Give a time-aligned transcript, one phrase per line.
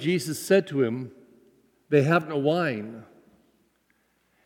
[0.00, 1.12] Jesus said to him,
[1.88, 3.04] They have no wine.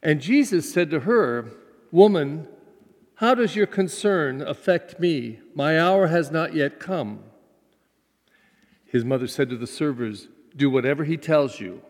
[0.03, 1.51] And Jesus said to her,
[1.91, 2.49] Woman,
[3.17, 5.39] how does your concern affect me?
[5.55, 7.21] My hour has not yet come.
[8.85, 11.81] His mother said to the servers, Do whatever he tells you.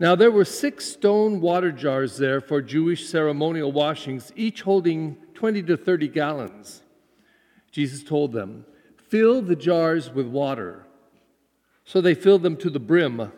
[0.00, 5.62] Now there were six stone water jars there for Jewish ceremonial washings, each holding 20
[5.64, 6.82] to 30 gallons.
[7.70, 8.64] Jesus told them,
[9.08, 10.86] Fill the jars with water.
[11.88, 13.32] So they filled them to the brim.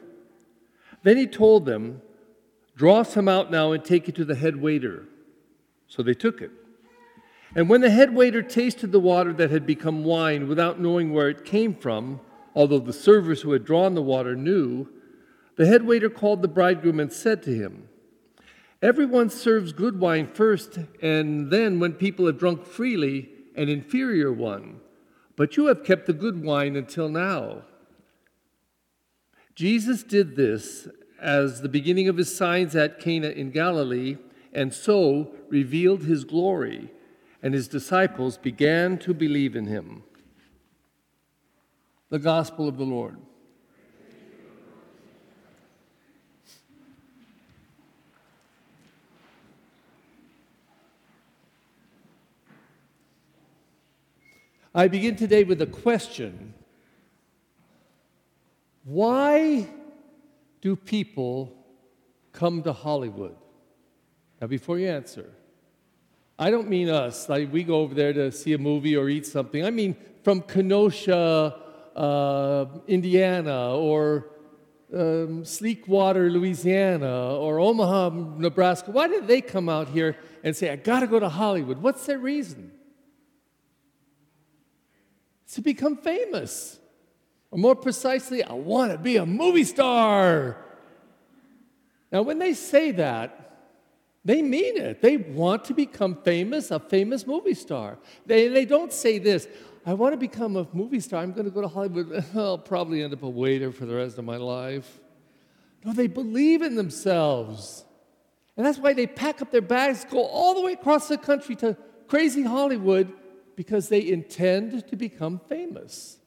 [1.05, 2.03] Then he told them,
[2.75, 5.05] Draw some out now and take it to the head waiter.
[5.87, 6.51] So they took it.
[7.55, 11.29] And when the head waiter tasted the water that had become wine without knowing where
[11.29, 12.19] it came from,
[12.53, 14.89] although the servers who had drawn the water knew,
[15.55, 17.89] the head waiter called the bridegroom and said to him,
[18.83, 24.81] Everyone serves good wine first, and then, when people have drunk freely, an inferior one.
[25.37, 27.63] But you have kept the good wine until now.
[29.55, 30.89] Jesus did this
[31.21, 34.17] as the beginning of his signs at Cana in Galilee,
[34.53, 36.91] and so revealed his glory,
[37.43, 40.03] and his disciples began to believe in him.
[42.09, 43.19] The Gospel of the Lord.
[54.73, 56.55] I begin today with a question
[58.85, 59.69] Why
[60.61, 61.57] do people
[62.33, 63.37] come to Hollywood?
[64.41, 65.31] Now, before you answer,
[66.39, 69.27] I don't mean us, like we go over there to see a movie or eat
[69.27, 69.65] something.
[69.65, 71.57] I mean from Kenosha,
[71.95, 74.31] uh, Indiana, or
[74.93, 78.91] um, Sleekwater, Louisiana, or Omaha, Nebraska.
[78.91, 81.79] Why did they come out here and say, I got to go to Hollywood?
[81.79, 82.73] What's their reason?
[85.53, 86.79] to become famous.
[87.51, 90.57] Or more precisely, I want to be a movie star.
[92.13, 93.41] Now, when they say that,
[94.25, 95.01] they mean it.
[95.01, 97.99] They want to become famous, a famous movie star.
[98.27, 99.49] They, they don't say this
[99.87, 101.23] I want to become a movie star.
[101.23, 102.25] I'm going to go to Hollywood.
[102.35, 105.01] I'll probably end up a waiter for the rest of my life.
[105.85, 107.85] No, they believe in themselves.
[108.57, 111.57] And that's why they pack up their bags, go all the way across the country
[111.57, 113.11] to crazy Hollywood
[113.57, 116.20] because they intend to become famous.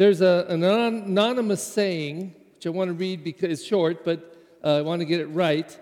[0.00, 4.34] There's a, an anonymous saying, which I want to read because it's short, but
[4.64, 5.78] uh, I want to get it right.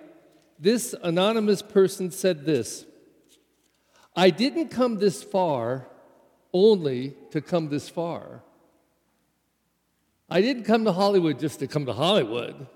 [0.58, 2.84] This anonymous person said this
[4.16, 5.86] I didn't come this far
[6.52, 8.42] only to come this far.
[10.28, 12.66] I didn't come to Hollywood just to come to Hollywood.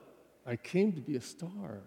[0.47, 1.81] I came to be a star.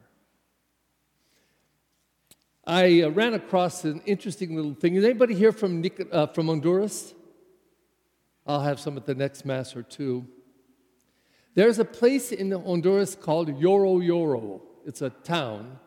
[2.68, 4.96] I uh, ran across an interesting little thing.
[4.96, 7.14] Is anybody here from, Nic- uh, from Honduras?
[8.46, 10.28] I'll have some at the next Mass or two.
[11.56, 14.62] There's a place in Honduras called Yoro Yoro.
[14.86, 15.80] It's a town.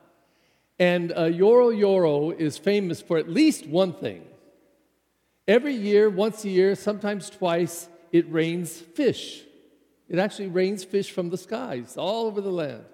[0.79, 4.25] And uh, Yoro Yoro is famous for at least one thing.
[5.47, 9.45] Every year, once a year, sometimes twice, it rains fish.
[10.09, 12.85] It actually rains fish from the skies all over the land.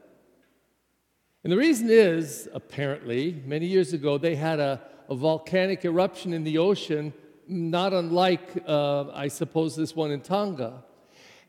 [1.42, 6.42] And the reason is, apparently, many years ago, they had a, a volcanic eruption in
[6.42, 7.12] the ocean,
[7.48, 10.84] not unlike, uh, I suppose, this one in Tonga.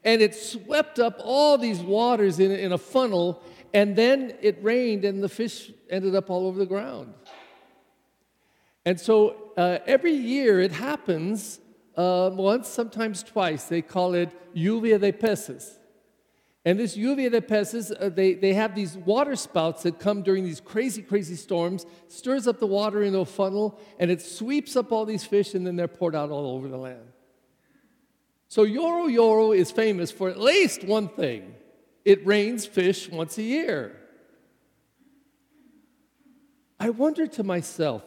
[0.04, 3.42] And it swept up all these waters in, in a funnel,
[3.74, 7.14] and then it rained, and the fish ended up all over the ground.
[8.86, 11.60] And so uh, every year it happens
[11.98, 13.66] uh, once, sometimes twice.
[13.66, 15.80] They call it lluvia de peces.
[16.68, 20.44] And this lluvia de peces, uh, they, they have these water spouts that come during
[20.44, 24.92] these crazy, crazy storms, stirs up the water into a funnel, and it sweeps up
[24.92, 27.06] all these fish, and then they're poured out all over the land.
[28.48, 31.54] So Yoro Yoro is famous for at least one thing
[32.04, 34.00] it rains fish once a year.
[36.80, 38.04] I wonder to myself,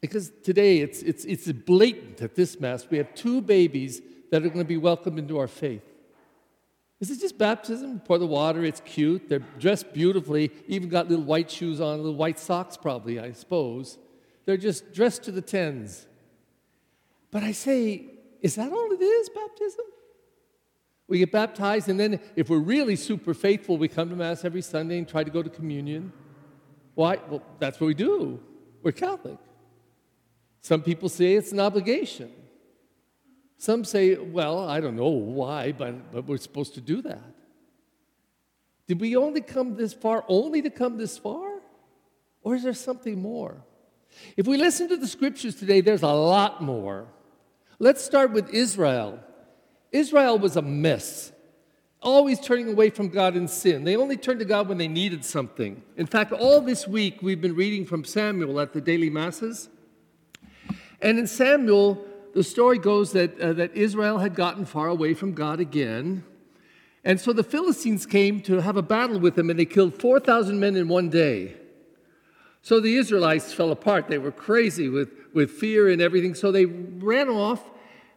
[0.00, 4.48] because today it's, it's, it's blatant at this Mass, we have two babies that are
[4.48, 5.82] going to be welcomed into our faith.
[7.00, 8.00] Is it just baptism?
[8.00, 9.28] Pour the water, it's cute.
[9.28, 13.98] They're dressed beautifully, even got little white shoes on, little white socks, probably, I suppose.
[14.44, 16.06] They're just dressed to the tens.
[17.30, 18.04] But I say,
[18.42, 19.86] is that all it is, baptism?
[21.08, 24.62] We get baptized, and then if we're really super faithful, we come to Mass every
[24.62, 26.12] Sunday and try to go to communion.
[26.94, 27.18] Why?
[27.28, 28.40] Well, that's what we do.
[28.82, 29.38] We're Catholic.
[30.60, 32.30] Some people say it's an obligation.
[33.60, 37.34] Some say, well, I don't know why, but, but we're supposed to do that.
[38.86, 41.60] Did we only come this far only to come this far?
[42.40, 43.62] Or is there something more?
[44.34, 47.06] If we listen to the scriptures today, there's a lot more.
[47.78, 49.20] Let's start with Israel.
[49.92, 51.30] Israel was a mess,
[52.00, 53.84] always turning away from God in sin.
[53.84, 55.82] They only turned to God when they needed something.
[55.98, 59.68] In fact, all this week we've been reading from Samuel at the daily masses.
[61.02, 65.32] And in Samuel, the story goes that, uh, that Israel had gotten far away from
[65.32, 66.24] God again.
[67.04, 70.60] And so the Philistines came to have a battle with them, and they killed 4,000
[70.60, 71.56] men in one day.
[72.62, 74.08] So the Israelites fell apart.
[74.08, 76.34] They were crazy with, with fear and everything.
[76.34, 77.62] So they ran off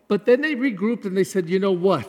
[0.07, 2.07] but then they regrouped and they said, you know what?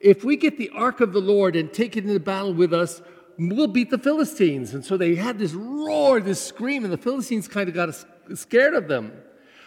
[0.00, 3.00] If we get the ark of the Lord and take it into battle with us,
[3.38, 4.74] we'll beat the Philistines.
[4.74, 7.94] And so they had this roar, this scream, and the Philistines kind of got
[8.34, 9.12] scared of them.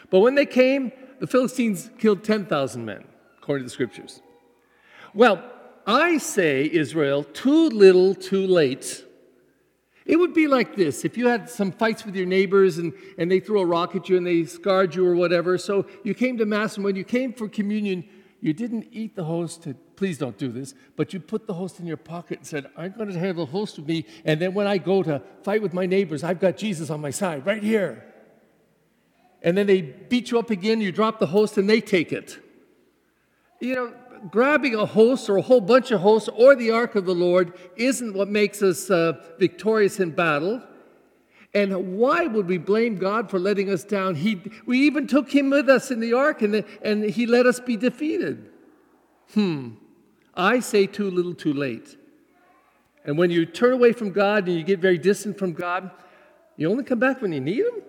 [0.09, 3.03] But when they came, the Philistines killed 10,000 men,
[3.37, 4.23] according to the scriptures.
[5.13, 5.43] Well,
[5.85, 9.05] I say, Israel, too little, too late.
[10.03, 13.29] It would be like this if you had some fights with your neighbors and, and
[13.31, 15.59] they threw a rock at you and they scarred you or whatever.
[15.59, 18.03] So you came to Mass, and when you came for communion,
[18.39, 19.61] you didn't eat the host.
[19.63, 22.65] To, please don't do this, but you put the host in your pocket and said,
[22.75, 24.07] I'm going to have the host with me.
[24.25, 27.11] And then when I go to fight with my neighbors, I've got Jesus on my
[27.11, 28.10] side right here.
[29.41, 32.37] And then they beat you up again, you drop the host, and they take it.
[33.59, 33.93] You know,
[34.29, 37.53] grabbing a host or a whole bunch of hosts or the ark of the Lord
[37.75, 40.61] isn't what makes us uh, victorious in battle.
[41.53, 44.15] And why would we blame God for letting us down?
[44.15, 47.59] He, we even took him with us in the ark and, and he let us
[47.59, 48.49] be defeated.
[49.33, 49.71] Hmm.
[50.33, 51.97] I say too little, too late.
[53.03, 55.91] And when you turn away from God and you get very distant from God,
[56.55, 57.81] you only come back when you need him.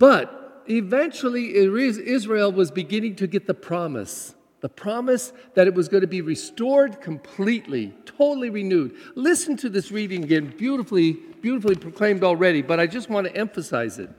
[0.00, 6.02] But eventually, Israel was beginning to get the promise the promise that it was going
[6.02, 8.94] to be restored completely, totally renewed.
[9.14, 13.98] Listen to this reading again, beautifully, beautifully proclaimed already, but I just want to emphasize
[13.98, 14.10] it.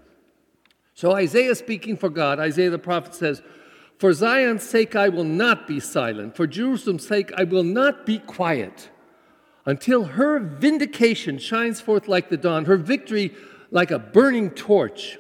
[0.95, 3.43] So, Isaiah speaking for God, Isaiah the prophet says,
[3.99, 8.17] For Zion's sake I will not be silent, for Jerusalem's sake I will not be
[8.17, 8.89] quiet,
[9.65, 13.35] until her vindication shines forth like the dawn, her victory
[13.69, 15.19] like a burning torch.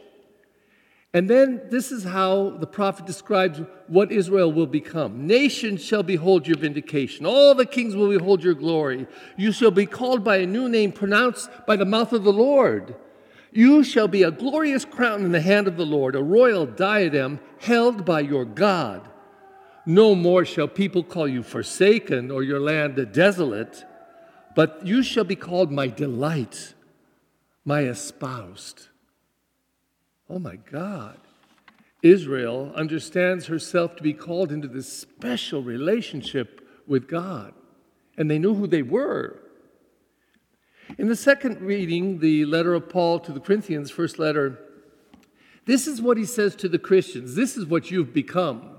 [1.13, 5.27] And then this is how the prophet describes what Israel will become.
[5.27, 7.25] Nations shall behold your vindication.
[7.25, 9.07] All the kings will behold your glory.
[9.35, 12.95] You shall be called by a new name pronounced by the mouth of the Lord.
[13.51, 17.41] You shall be a glorious crown in the hand of the Lord, a royal diadem
[17.59, 19.05] held by your God.
[19.85, 23.83] No more shall people call you forsaken or your land desolate,
[24.55, 26.73] but you shall be called my delight,
[27.65, 28.87] my espoused.
[30.31, 31.17] Oh my God.
[32.01, 37.53] Israel understands herself to be called into this special relationship with God,
[38.17, 39.41] and they knew who they were.
[40.97, 44.57] In the second reading, the letter of Paul to the Corinthians, first letter,
[45.65, 47.35] this is what he says to the Christians.
[47.35, 48.77] This is what you've become.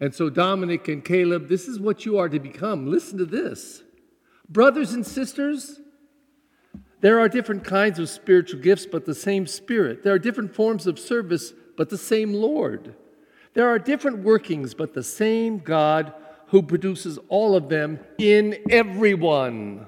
[0.00, 2.90] And so, Dominic and Caleb, this is what you are to become.
[2.90, 3.82] Listen to this.
[4.48, 5.80] Brothers and sisters,
[7.04, 10.02] there are different kinds of spiritual gifts, but the same Spirit.
[10.02, 12.94] There are different forms of service, but the same Lord.
[13.52, 16.14] There are different workings, but the same God
[16.46, 19.86] who produces all of them in everyone.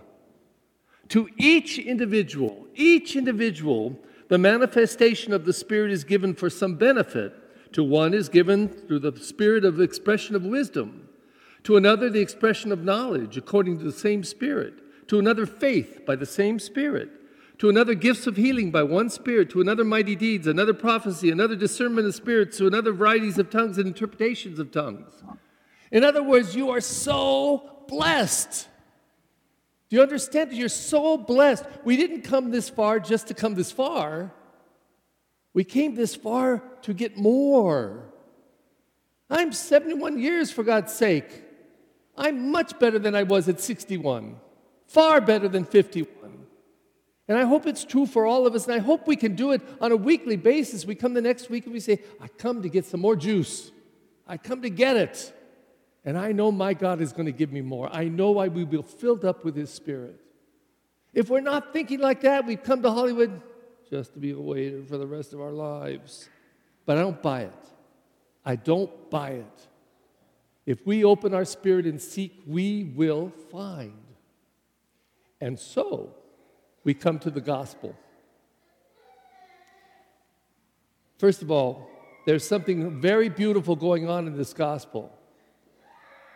[1.09, 3.99] To each individual, each individual,
[4.29, 7.33] the manifestation of the Spirit is given for some benefit.
[7.73, 11.09] To one is given through the spirit of expression of wisdom,
[11.63, 16.17] to another, the expression of knowledge according to the same Spirit to another faith by
[16.17, 17.11] the same Spirit,
[17.59, 21.57] to another gifts of healing by one Spirit, to another mighty deeds, another prophecy, another
[21.57, 25.23] discernment of spirits, to another varieties of tongues and interpretations of tongues.
[25.91, 28.69] In other words, you are so blessed.
[29.89, 31.65] Do you understand you're so blessed?
[31.85, 34.33] We didn't come this far just to come this far.
[35.55, 38.13] We came this far to get more.
[39.31, 41.43] I'm 71 years, for God's sake.
[42.17, 44.37] I'm much better than I was at 61.
[44.87, 46.47] Far better than 51.
[47.29, 49.51] And I hope it's true for all of us, and I hope we can do
[49.51, 50.85] it on a weekly basis.
[50.85, 53.73] We come the next week and we say, I come to get some more juice.
[54.29, 55.33] I come to get it.
[56.05, 57.89] And I know my God is going to give me more.
[57.93, 60.21] I know I will be filled up with His Spirit.
[61.13, 63.41] If we're not thinking like that, we've come to Hollywood
[63.91, 66.29] just to be a waiter for the rest of our lives.
[66.85, 67.65] But I don't buy it.
[68.45, 69.67] I don't buy it.
[70.65, 74.06] If we open our spirit and seek, we will find.
[75.41, 76.15] And so
[76.85, 77.95] we come to the gospel.
[81.19, 81.89] First of all,
[82.27, 85.13] there's something very beautiful going on in this gospel.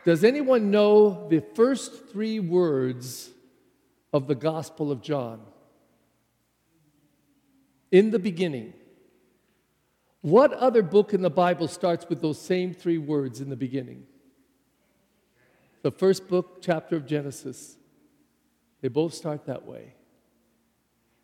[0.04, 3.30] Does anyone know the first three words
[4.12, 5.40] of the Gospel of John?
[7.90, 8.72] In the beginning.
[10.22, 14.04] What other book in the Bible starts with those same three words in the beginning?
[15.82, 17.76] The first book, chapter of Genesis.
[18.80, 19.94] They both start that way.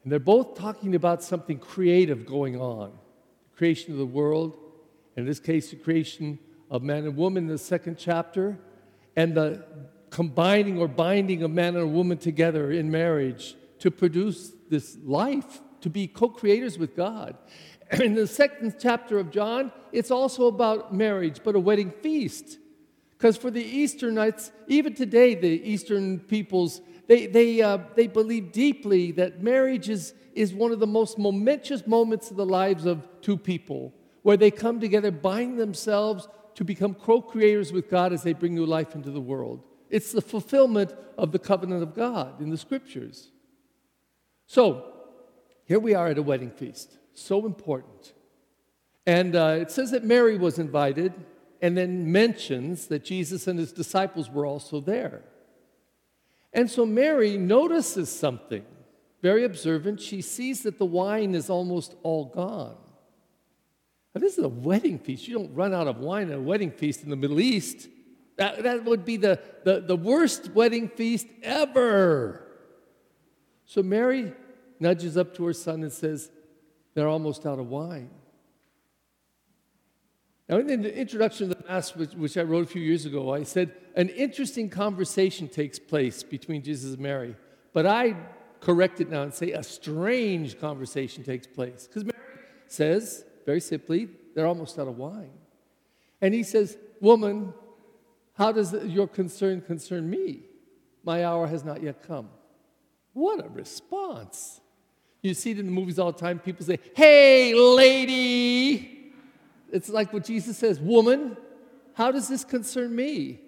[0.03, 2.93] And they're both talking about something creative going on
[3.51, 4.57] the creation of the world,
[5.17, 6.39] and in this case, the creation
[6.71, 8.59] of man and woman in the second chapter,
[9.17, 9.65] and the
[10.11, 15.61] combining or binding of man and a woman together in marriage to produce this life,
[15.81, 17.37] to be co creators with God.
[18.03, 22.59] In the second chapter of John, it's also about marriage, but a wedding feast.
[23.17, 29.13] Because for the Easternites, even today, the Eastern peoples, they, they, uh, they believe deeply
[29.13, 33.39] that marriage is, is one of the most momentous moments of the lives of two
[33.39, 38.33] people, where they come together, bind themselves to become co creators with God as they
[38.33, 39.63] bring new life into the world.
[39.89, 43.31] It's the fulfillment of the covenant of God in the scriptures.
[44.47, 44.93] So,
[45.65, 46.99] here we are at a wedding feast.
[47.15, 48.13] So important.
[49.07, 51.13] And uh, it says that Mary was invited,
[51.61, 55.23] and then mentions that Jesus and his disciples were also there.
[56.53, 58.65] And so Mary notices something.
[59.23, 62.77] Very observant, she sees that the wine is almost all gone.
[64.15, 65.29] Now, this is a wedding feast.
[65.29, 67.89] You don't run out of wine at a wedding feast in the Middle East.
[68.37, 72.47] That, that would be the, the, the worst wedding feast ever.
[73.65, 74.33] So Mary
[74.79, 76.31] nudges up to her son and says,
[76.95, 78.11] They're almost out of wine.
[80.49, 83.35] Now, in the introduction of the Mass, which, which I wrote a few years ago,
[83.35, 87.35] I said an interesting conversation takes place between Jesus and Mary.
[87.73, 88.15] But I
[88.61, 91.89] correct it now and say a strange conversation takes place.
[91.89, 92.19] Because Mary
[92.69, 95.33] says, very simply, they're almost out of wine.
[96.21, 97.53] And he says, Woman,
[98.35, 100.43] how does your concern concern me?
[101.05, 102.29] My hour has not yet come.
[103.13, 104.61] What a response.
[105.23, 106.39] You see it in the movies all the time.
[106.39, 108.96] People say, Hey, lady.
[109.73, 111.37] It's like what Jesus says Woman,
[111.95, 113.41] how does this concern me?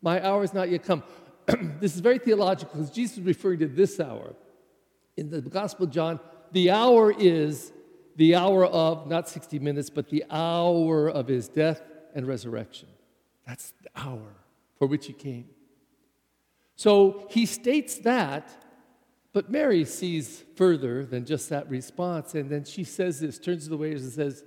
[0.00, 1.02] My hour is not yet come.
[1.80, 4.34] this is very theological because Jesus is referring to this hour.
[5.16, 6.18] In the Gospel of John,
[6.52, 7.72] the hour is
[8.16, 11.80] the hour of, not 60 minutes, but the hour of his death
[12.14, 12.88] and resurrection.
[13.46, 14.36] That's the hour
[14.78, 15.48] for which he came.
[16.76, 18.50] So he states that,
[19.32, 22.34] but Mary sees further than just that response.
[22.34, 24.44] And then she says this, turns to the waiters and says,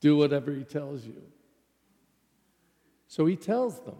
[0.00, 1.22] Do whatever he tells you.
[3.08, 3.96] So he tells them,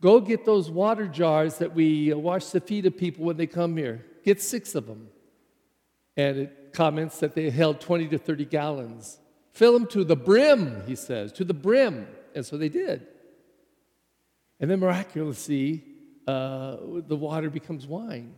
[0.00, 3.76] Go get those water jars that we wash the feet of people when they come
[3.76, 4.06] here.
[4.24, 5.08] Get six of them.
[6.16, 9.18] And it comments that they held 20 to 30 gallons.
[9.52, 12.06] Fill them to the brim, he says, to the brim.
[12.34, 13.06] And so they did.
[14.58, 15.84] And then miraculously,
[16.26, 18.34] uh, the water becomes wine.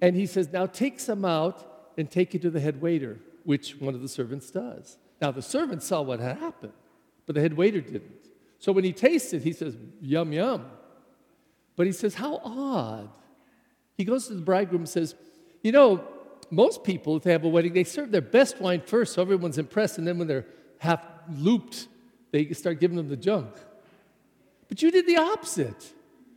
[0.00, 3.72] And he says, Now take some out and take it to the head waiter, which
[3.80, 4.96] one of the servants does.
[5.20, 6.72] Now the servant saw what had happened,
[7.26, 8.28] but the head waiter didn't.
[8.58, 10.66] So when he tasted, he says, Yum, yum.
[11.76, 13.08] But he says, How odd.
[13.96, 15.14] He goes to the bridegroom and says,
[15.62, 16.04] You know,
[16.50, 19.58] most people, if they have a wedding, they serve their best wine first so everyone's
[19.58, 20.46] impressed, and then when they're
[20.78, 21.88] half looped,
[22.30, 23.48] they start giving them the junk.
[24.68, 25.92] But you did the opposite.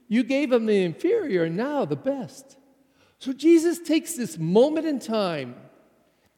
[0.07, 2.57] You gave them the inferior, and now the best.
[3.19, 5.55] So Jesus takes this moment in time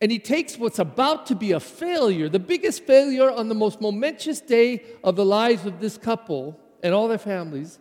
[0.04, 3.80] and he takes what's about to be a failure, the biggest failure on the most
[3.80, 7.80] momentous day of the lives of this couple and all their families,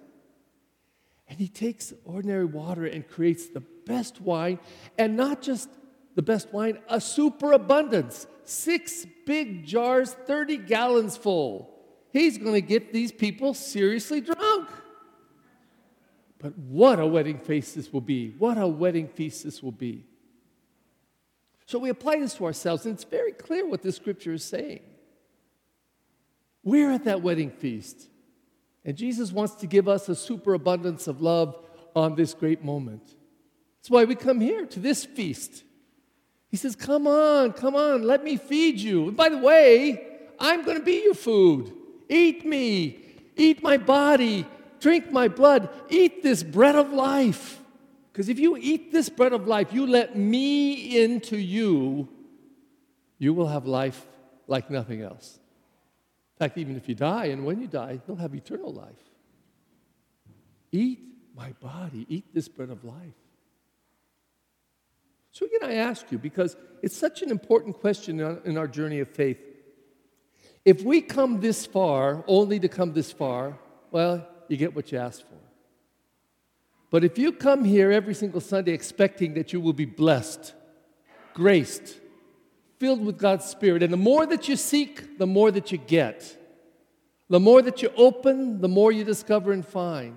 [1.26, 4.61] and he takes ordinary water and creates the best wine,
[4.97, 5.69] and not just
[6.14, 8.29] the best wine, a superabundance.
[8.45, 11.76] Six big jars, 30 gallons full.
[12.12, 14.69] He's going to get these people seriously drunk.
[16.38, 18.37] But what a wedding feast this will be.
[18.38, 20.05] What a wedding feast this will be.
[21.66, 24.81] So we apply this to ourselves, and it's very clear what this scripture is saying.
[26.64, 28.09] We're at that wedding feast,
[28.85, 31.57] and Jesus wants to give us a superabundance of love
[31.95, 33.02] on this great moment.
[33.04, 35.64] That's why we come here to this feast.
[36.49, 39.09] He says, Come on, come on, let me feed you.
[39.09, 40.07] And by the way,
[40.38, 41.73] I'm going to be your food.
[42.09, 42.99] Eat me,
[43.37, 44.47] eat my body,
[44.78, 47.62] drink my blood, eat this bread of life.
[48.12, 52.09] Because if you eat this bread of life, you let me into you,
[53.19, 54.07] you will have life
[54.47, 55.38] like nothing else.
[56.35, 58.92] In fact, even if you die, and when you die, you'll have eternal life.
[60.73, 61.00] Eat
[61.35, 63.14] my body, eat this bread of life.
[65.31, 69.09] So, again, I ask you, because it's such an important question in our journey of
[69.09, 69.38] faith.
[70.66, 73.59] If we come this far only to come this far,
[73.90, 75.38] well, you get what you asked for.
[76.92, 80.52] But if you come here every single Sunday expecting that you will be blessed,
[81.32, 81.96] graced,
[82.78, 83.82] filled with God's Spirit.
[83.82, 86.37] And the more that you seek, the more that you get.
[87.30, 90.16] The more that you open, the more you discover and find.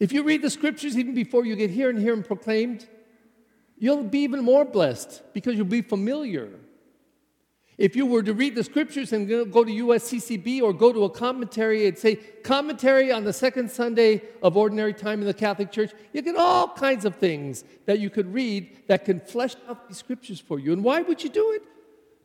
[0.00, 2.88] If you read the scriptures even before you get here and hear them proclaimed,
[3.76, 6.48] you'll be even more blessed because you'll be familiar.
[7.78, 11.10] If you were to read the scriptures and go to USCCB or go to a
[11.10, 15.92] commentary and say, commentary on the second Sunday of ordinary time in the Catholic Church,
[16.12, 19.96] you get all kinds of things that you could read that can flesh out these
[19.96, 20.72] scriptures for you.
[20.72, 21.62] And why would you do it?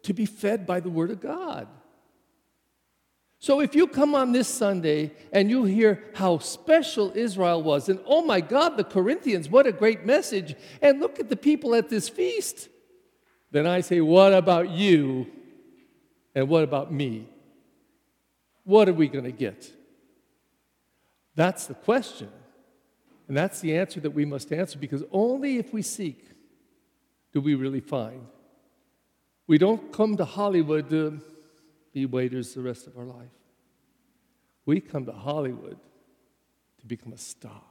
[0.03, 1.67] To be fed by the Word of God.
[3.38, 8.00] So if you come on this Sunday and you hear how special Israel was, and
[8.07, 11.89] oh my God, the Corinthians, what a great message, and look at the people at
[11.89, 12.69] this feast,
[13.51, 15.27] then I say, what about you?
[16.36, 17.28] And what about me?
[18.63, 19.72] What are we going to get?
[21.36, 22.30] That's the question.
[23.28, 26.28] And that's the answer that we must answer because only if we seek
[27.32, 28.28] do we really find.
[29.48, 31.20] We don't come to Hollywood to
[31.94, 33.30] be waiters the rest of our life.
[34.66, 35.78] We come to Hollywood
[36.80, 37.62] to become a star.